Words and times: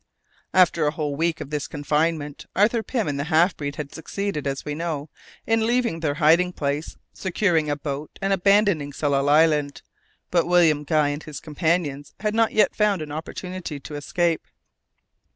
After 0.51 0.87
a 0.87 0.91
whole 0.91 1.15
week 1.15 1.41
of 1.41 1.51
this 1.51 1.67
confinement, 1.67 2.47
Arthur 2.55 2.81
Pym 2.81 3.07
and 3.07 3.19
the 3.19 3.25
half 3.25 3.55
breed 3.55 3.75
had 3.75 3.93
succeeded, 3.93 4.47
as 4.47 4.65
we 4.65 4.73
know, 4.73 5.09
in 5.45 5.67
leaving 5.67 5.99
their 5.99 6.15
hiding 6.15 6.53
place, 6.53 6.97
securing 7.13 7.69
a 7.69 7.75
boat, 7.75 8.17
and 8.19 8.33
abandoning 8.33 8.93
Tsalal 8.93 9.29
Island, 9.29 9.83
but 10.31 10.47
William 10.47 10.85
Guy 10.85 11.09
and 11.09 11.21
his 11.21 11.39
companions 11.39 12.15
had 12.19 12.33
not 12.33 12.51
yet 12.51 12.75
found 12.75 13.03
an 13.03 13.11
opportunity 13.11 13.79
to 13.81 13.93
escape. 13.93 14.47